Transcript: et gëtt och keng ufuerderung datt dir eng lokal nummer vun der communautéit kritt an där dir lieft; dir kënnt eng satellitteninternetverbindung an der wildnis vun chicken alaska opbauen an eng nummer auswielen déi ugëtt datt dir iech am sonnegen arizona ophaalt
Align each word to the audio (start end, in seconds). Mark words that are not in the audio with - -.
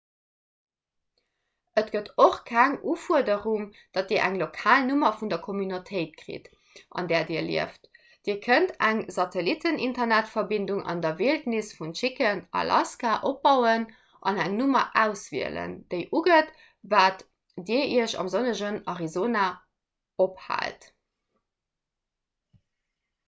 et 1.79 1.89
gëtt 1.95 2.07
och 2.23 2.37
keng 2.51 2.77
ufuerderung 2.91 3.65
datt 3.97 4.07
dir 4.11 4.21
eng 4.27 4.37
lokal 4.41 4.85
nummer 4.87 5.11
vun 5.19 5.31
der 5.33 5.39
communautéit 5.47 6.15
kritt 6.21 6.47
an 7.01 7.09
där 7.11 7.27
dir 7.27 7.43
lieft; 7.49 7.85
dir 8.29 8.39
kënnt 8.47 8.73
eng 8.87 9.03
satellitteninternetverbindung 9.19 10.81
an 10.95 11.05
der 11.05 11.13
wildnis 11.21 11.69
vun 11.81 11.93
chicken 12.01 12.41
alaska 12.63 13.13
opbauen 13.31 13.87
an 14.31 14.41
eng 14.47 14.57
nummer 14.63 14.83
auswielen 15.05 15.79
déi 15.95 16.03
ugëtt 16.21 16.51
datt 16.95 17.23
dir 17.71 17.87
iech 17.99 18.19
am 18.23 18.35
sonnegen 18.37 18.81
arizona 18.95 19.47
ophaalt 20.29 20.93